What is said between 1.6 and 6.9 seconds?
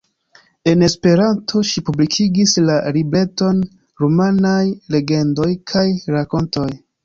ŝi publikigis la libreton "Rumanaj legendoj kaj rakontoj".